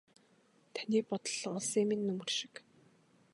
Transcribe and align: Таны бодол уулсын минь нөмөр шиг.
Таны 0.73 0.99
бодол 1.09 1.37
уулсын 1.47 1.85
минь 1.89 2.05
нөмөр 2.07 2.29
шиг. 2.37 2.53